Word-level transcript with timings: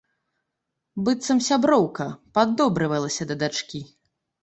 Быццам 1.09 1.43
сяброўка, 1.49 2.09
паддобрывалася 2.41 3.23
да 3.33 3.41
дачкі. 3.45 3.89